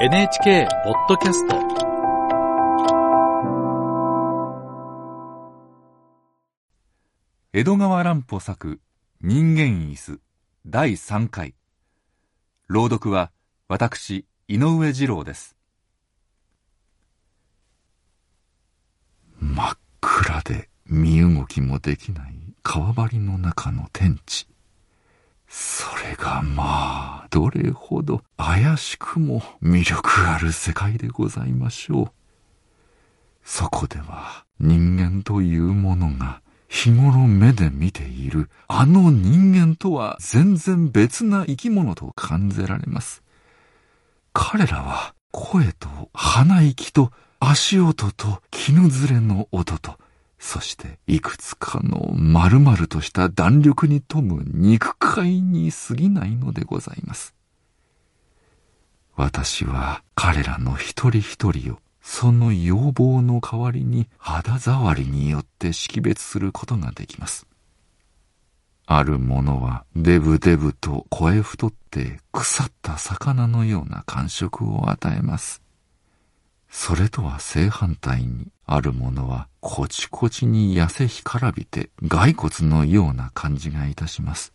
[0.00, 1.56] NHK ポッドキャスト。
[7.52, 8.80] 江戸川乱歩作
[9.20, 10.20] 人間椅子
[10.64, 11.56] 第3回。
[12.68, 13.32] 朗読は
[13.66, 15.56] 私井上二郎です。
[19.40, 24.46] 真っ暗で身動きもできない川張りの中の天地。
[25.48, 32.10] それがまあどれほど怪しくも魅力ある世界でございましょう。
[33.42, 43.22] そこでは人間というものが日頃目で見ているあの人間とは全然別な生き物と感じられます。
[44.34, 49.96] 彼らは声と鼻息と足音と絹ずれの音と
[50.38, 57.34] そしていくつかの丸々とした弾力に富む肉塊に過ぎないのでございます。
[59.16, 67.46] 私は彼らの一人一人をその要望の代わりに肌触りによって識別することができます。
[68.86, 75.62] ある者はデブデブと声太って腐った魚のような感触を与えます。
[76.80, 84.52] それとは正反対にあるものはこちこちに痩せ干からびて骸骨のような感じがいたします。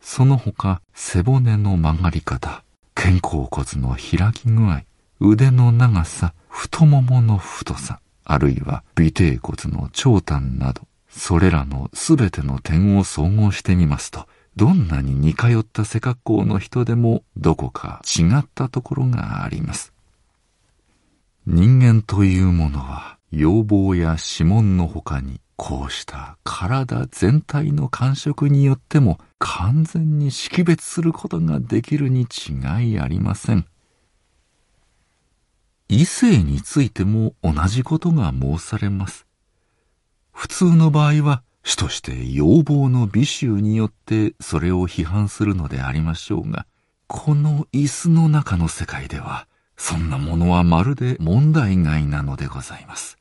[0.00, 2.64] その他背骨の曲がり方、
[2.96, 4.82] 肩甲骨の開き具合、
[5.20, 19.95] 腕の長さ、太ももの太さ、あるいは尾低骨の長短など、それらのすべての点を総合してみますと、どんなに似通った背格好の人でもどこか違ったところがあります。
[21.48, 33.64] 人間というものは要望や指紋のほかにこうした体全体の感触によっても完全に識別することができるに違いありません。
[35.88, 39.24] 異性についても同じことが申されます。
[40.32, 46.66] 普通の場合は主として要望の美醜によってそれを批判するのでありましょうが、
[47.06, 53.18] この椅子の中の世界ではそんなものはまるで問題外なのでございます。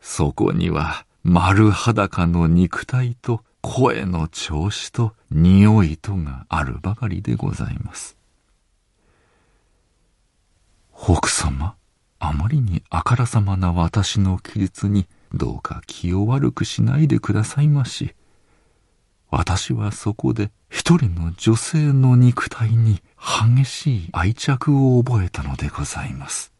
[0.00, 8.16] そこには丸裸の肉体と声の調子と匂いとがあるばかりでございます。
[10.92, 11.74] 奥様、
[12.18, 18.14] あまりにあからさまな私の記述にどうか気を悪くしないでくださいまし。
[19.30, 26.52] 私はそこで一人の女性の肉体に激しい愛着を覚えたのでございます。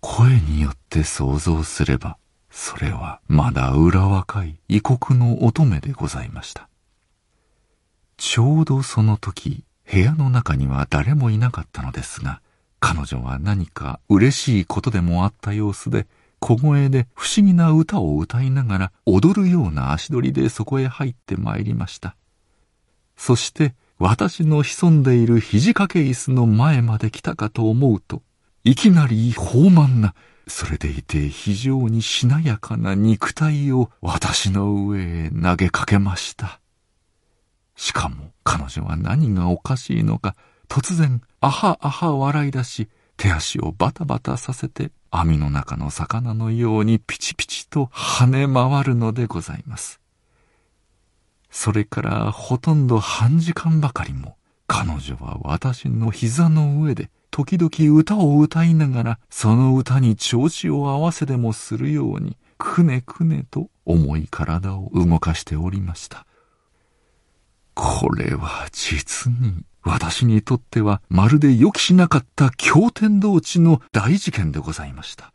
[0.00, 2.18] 声によって想像すれば、
[2.50, 6.68] それはまだ裏若い異国の乙女でございました。
[8.16, 12.40] ちょうどその時、部屋の中には誰もいなかったのですが、
[12.78, 16.06] 彼女は何か嬉しいことでもあった様子で、
[16.42, 22.16] 小声で不思議な歌を歌いながら踊るような足取りでそこへ入って参りました。
[23.16, 28.22] そして私の潜んでいる肘掛け椅子の前まで来たかと思うと、
[28.64, 30.16] いきなり豊満な、
[30.48, 36.60] それでいて非常にしなやかな肉体を私の上へ投げかけました。
[37.76, 40.34] しかも彼女は何がおかしいのか、
[40.68, 50.00] 突然、あはあは笑い出し、手足をバタバタさせて網の中の魚のようにピチピチと跳ね回るのでございます。
[51.50, 54.36] それからほとんど半時間ばかりも
[54.66, 66.26] 彼女は私の膝の上で時々歌を歌いながらその歌に調子を合わせでもするようにくねくねと重い体を動かしておりました。
[67.84, 75.32] これは実に私にとってはまるで予期しなかった驚天動地の大事件でございました。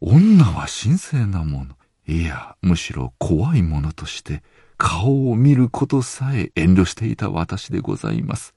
[0.00, 1.76] 女は神聖なもの、
[2.08, 4.42] いや、むしろ怖いものとして
[4.76, 8.52] 顔を見ることさえ遠慮していた私でございます。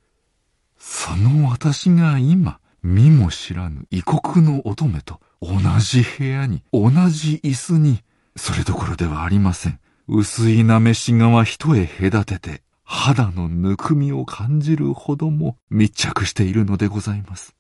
[0.80, 8.04] その私が今、見も知らぬ異国の乙女と同じ部屋に、同じ椅子に、
[8.36, 9.80] それどころではありません。
[10.10, 17.58] 薄いなめし側一重隔てて、肌のぬくみを感じるほども密着しているのでございます。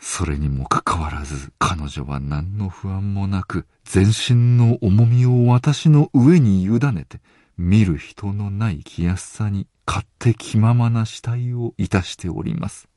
[0.00, 7.20] それにもかかわらず彼女は何の不安もなく全身の重みを私の上に委ねて
[7.56, 12.88] 見る人のない気安さに勝手気ままな死体をいたしております。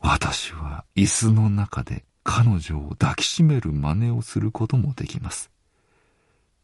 [0.00, 5.50] 私は椅子の中で彼女を抱きしめる真似をすることもできます。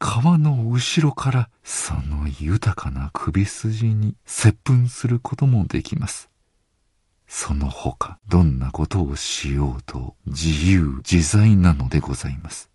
[0.07, 6.29] 川の後ろからその豊かな首筋に接吻することもできます。
[7.27, 12.71] その他どんなことをしようと自由自在なのでございます。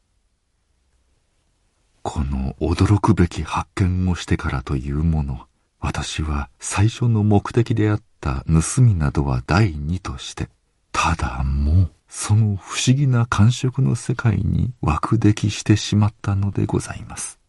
[2.02, 5.46] この驚くべき発見をしてからというもの、
[5.80, 10.50] 私は最初の目的であった盗みなどは第二として、
[10.92, 17.40] ただもうその不思議な感触の世界に枠出来してしまったのでございます。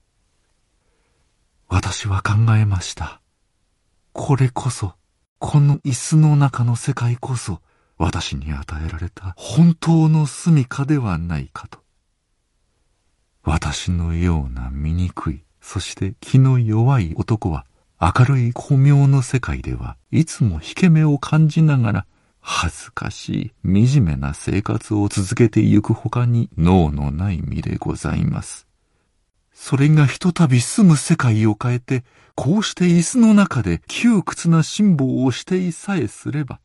[1.69, 3.21] 私は考えました。
[4.13, 4.95] これこそ、
[5.39, 7.61] この椅子の中の世界こそ、
[7.97, 11.79] 私に与えられた本当の住処ではないかと。
[13.43, 17.65] 私のような醜い、そして気の弱い男は、
[18.01, 22.07] 明るい巧妙の世界ではいつも引け目を感じながら
[22.41, 28.67] 恥ずかしい惨めな生活を続けてゆくほかに脳のない身でございます。
[29.53, 32.05] それがひとたび住む世界を変えて、
[32.35, 36.61] こうして椅子の中で窮屈な辛抱をしていさえすれば、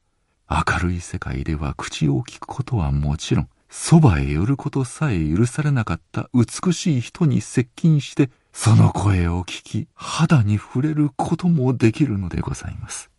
[0.49, 13.11] 明るい世界では口を聞くことはもちろん、そばへ寄ることさえ許されなかった美しい人に接近して、その声を聞き、肌に触れることもできるのでございます。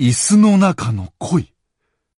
[0.00, 1.52] 椅子の中の恋。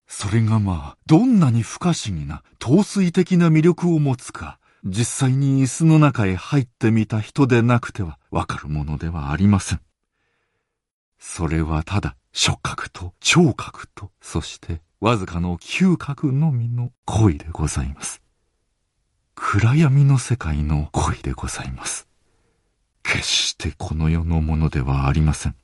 [0.09, 9.81] それがまあ、どんなに不可思議な、陶酔的な魅力を持つか、実際に椅子の中へ入ってみた人でなくてはわかるものではありません。
[11.21, 18.21] それはただ、触覚と聴覚と、そしてわずかの嗅覚のみの恋でございます。
[19.37, 22.09] 暗闇の世界の恋でございます。
[23.05, 25.55] 決してこの世のものではありません。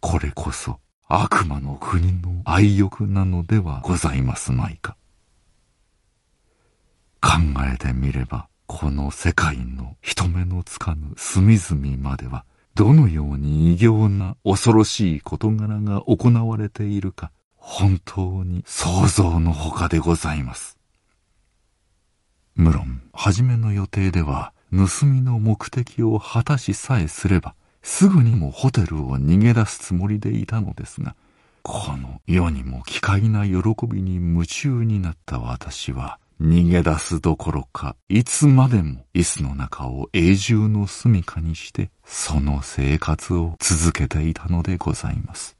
[0.00, 0.78] これこそ
[1.08, 4.96] 悪魔の国の愛欲なのではございますまいか。
[7.20, 7.30] 考
[7.72, 12.44] えてみれば、この世界の人目のつかぬ隅々までは、
[12.74, 20.76] どのように異形な恐ろしい事柄が行われているか、本当に想像のほかでございます。
[22.54, 27.54] 無論、初めの予定では、盗みの目的を果たしさえすれば、
[27.86, 31.14] すぐにもホテルを逃げ出すつもりでいたのですが、
[31.62, 33.56] この世にも奇怪な喜
[33.86, 45.56] びに夢中になった私は、逃げ出すどころか、いつまでも椅子の中を永住の住処にして、その生活を続けていたのでございます。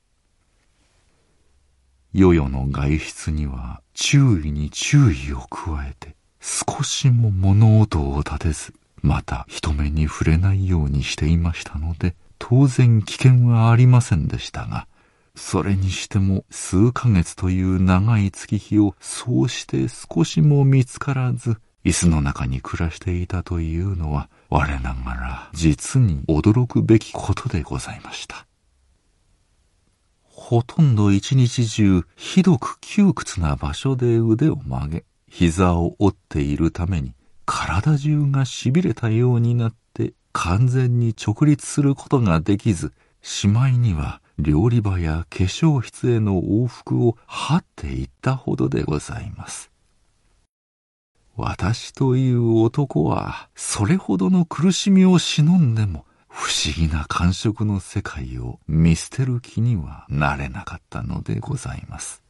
[2.12, 8.74] 世々の外出には注意に注意を加えて、少しも物音を立てず、
[9.06, 14.88] また人目に触れないようにしていましたので、当然危険はありませんでしたが、
[15.36, 28.44] それにしても数ヶ月という長い月日をそうして少しも見つからず、椅子の中に暮らしていたというのは、我ながら実に驚くべきことでございました。
[30.24, 37.14] ほとんど一日中ひどく窮屈な場所で腕を曲げ、膝を折っているために
[37.46, 49.70] 体中が痺れたようになって完全に直立することができず、しまいには料理場や化粧室への往復を張っていったほどでございます。
[51.36, 62.25] 私という男は、それほどの苦しみを忍んでも、不思議な感触の世界を見捨てる気にはなれなかったのでございます。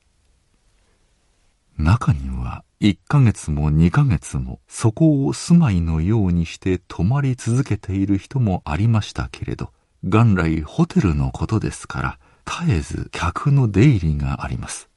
[1.79, 9.71] 中には1ヶ月も2ヶ月もそこを住まいのようにして泊まり続けている人もありましたけれど、
[10.03, 14.89] 元来ホテルのことですから、絶えず客の出入りがあります。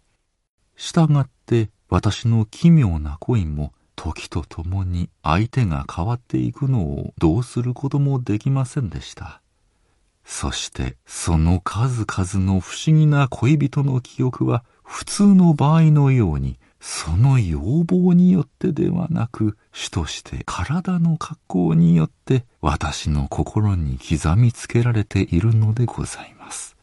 [0.75, 9.41] したがって私の奇妙な恋も時とともに相手が変わっていくのをどうすることもできませんでした。
[10.24, 26.75] そしてその数々の不思議な恋人の記憶は普通の場合のようにその要望によってではなく、主として体の格好によって私の心に刻みつけられているのでございます。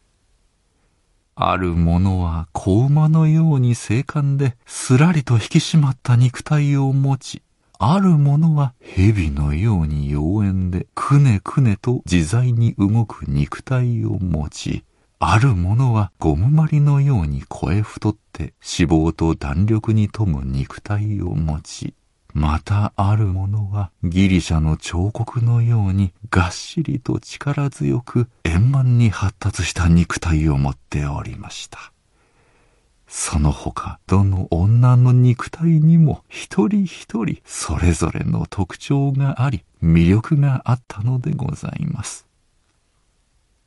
[1.34, 7.42] ある者は子馬のように精悍で、すらりと引き締まった肉体を持ち、
[7.78, 14.82] ある者は蛇のように妖艶で、くねくねと自在に動く肉体を持ち、
[15.18, 21.94] ある者はゴムまりのように声太って脂肪と弾力に富む肉体を持ち、
[22.34, 31.92] またある者はギリシャの彫刻のようにがっしりと力強く円満に発達した肉体を持っておりました。
[33.08, 42.25] その他、どの女の肉体にも一人一人それぞれの特徴があり、魅力があったのでございます。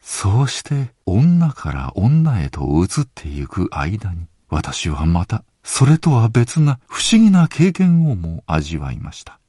[0.01, 9.39] そうして女から女へと移ってゆく間に、私はまた、それとは別な不思議な経験をも味わいました。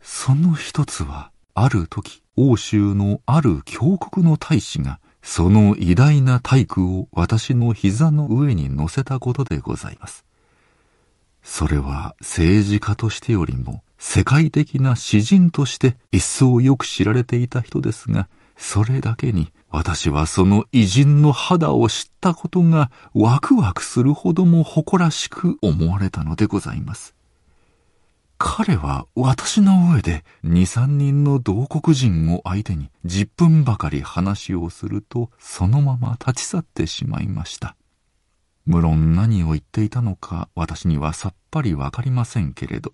[0.00, 10.24] その一つは、ある時、欧州のある峡谷の大使が、その偉大な体躯を私の膝の上に乗せたことでございます。
[11.42, 27.14] それは政治家としてよりも世界的な詩人として一層よく知られていた人ですが、それだけに私はその偉人の肌を知ったことがワクワクするほども誇らしく思われたのでございます。
[28.38, 37.76] 彼は私の上で二三人の同国人を相手に10分ばかり話をするとそのまま立ち去ってしまいました。
[38.66, 42.92] 無論何を言っていたのか私にはさっぱりわかりませんけれど、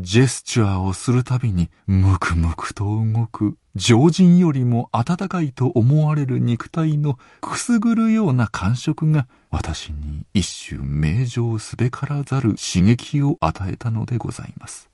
[0.00, 14.88] ジェスチャーをするたびにムクムクと動く常人よりも温かいと思われる肉体のくすぐるような感触が私に一種名状すべからざる刺激を与えたのでございます。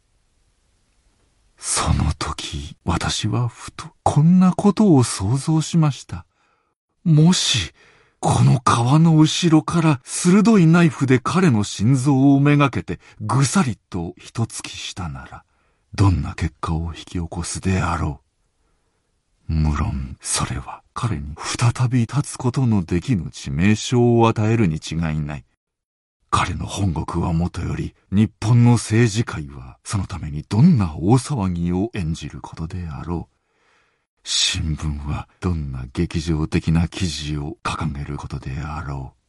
[1.59, 6.25] その時私はふとこんなことを想像しました。
[7.05, 7.73] もし
[8.27, 15.45] この川の後ろから鋭いナイフで彼の心臓をめがけてぐさりと一突きしたなら、
[15.95, 18.23] どんな結果を引き起こすであろ
[19.51, 19.53] う。
[19.53, 25.45] 無論、それは彼に再び立つことのできぬ致命傷を与えるに違いない。
[26.31, 33.34] 彼の本国はもとより、日本の政治界はそのためにどんな大騒ぎを演じることであろう。
[34.27, 39.25] 新聞はどんな劇場的な記事を掲げることであろう。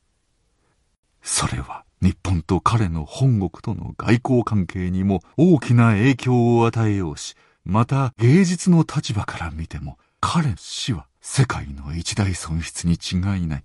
[1.21, 7.35] それは日本と彼の本国との外交関係にも大きな影響を与えようし、
[7.65, 13.63] また芸術の立場から見ても彼死は世界の一大損失に違いない。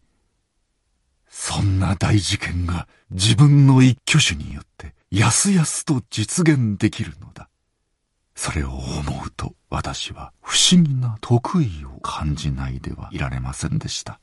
[1.28, 7.49] そんな大事件が自分の一挙手によってやすやすと実現できるのだ。
[8.34, 14.20] それを思うと私は不思議な得意を感じないではいられませんでした。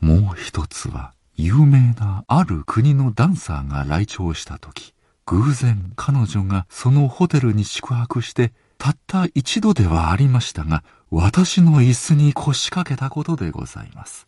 [0.00, 4.92] もう一つは有名なある国のダンサーが来庁した時、
[5.26, 14.26] 偶然彼女がそのホテルに宿泊してたった一度ではありましたが、私の椅子に腰掛けたことでございます。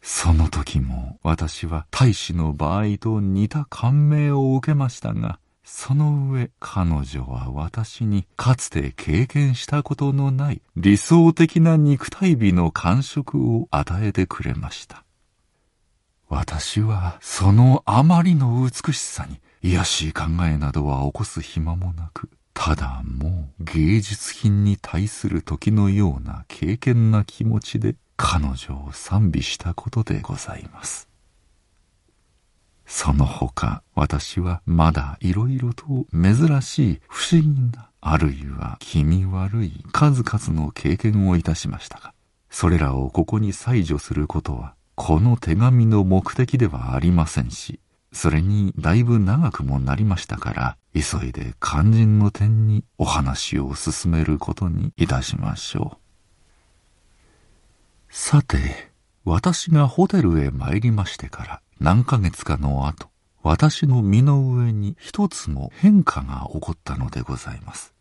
[0.00, 15.04] その時も私は大使の場合と似た感銘を受けましたが、その上彼女は私にかつて経験したことのない理想的な肉体美の感触を与えてくれました。
[16.28, 31.11] 私はそのあまりの美しさに卑しい考えなどは起こす暇もなく、ただもう芸術品に対する時のような敬虔な気持ちで彼女を賛美したことでございます。
[32.94, 42.12] その他私はまだいろいろと珍しい不思議なあるいは気味悪い数々の経験をいたしましたが
[42.50, 47.80] それらをここに採除することはこの手紙の目的ではありませんし
[48.12, 55.96] それにだいぶ長くもなりましたから急いで肝心の点にお話を進めることにいたしましょう。
[58.10, 58.90] さて
[59.24, 63.08] 私がホテルへ参りましてから何ヶ月かの後、
[63.42, 67.92] 私の身の上に一つの変化が起こったのでございます。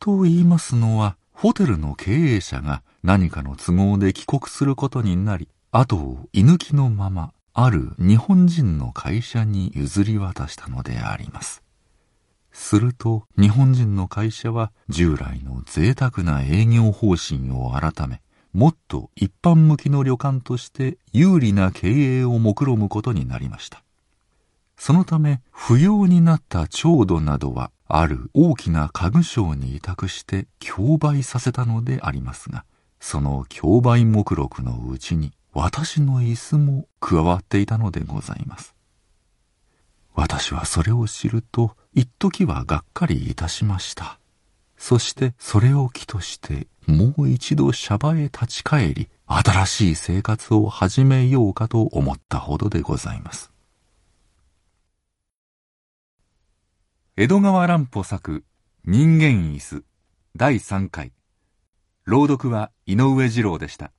[0.00, 11.62] と言いますのは、ホテルの経営者が何かの都合で帰国することになり、後を居抜きのまま、ある日本人の会社に譲り渡したのであります。
[12.50, 18.22] すると、日本人の会社は従来の贅沢な営業方針を改め、
[18.56, 23.84] もっと一般向きの旅館として有利な経営を目論むことになりました。
[24.78, 32.64] そのため不要になった調度などはある大きな家具商に委託して競売させたのでありますが、
[32.98, 38.74] その競売目録のうちに私の椅子も加わっていたのでございます。
[40.14, 44.18] 私はそれを知ると一時はがっかりいたしました。
[44.76, 53.50] そしてそれを機としてもう一度シャバへ立ち返り、新しい生活を始めようかと思ったほどでございます。
[57.16, 58.44] 江戸川乱歩作
[58.84, 59.82] 人間椅子
[60.36, 61.12] 第3回
[62.04, 63.90] 朗読は井上二郎でした。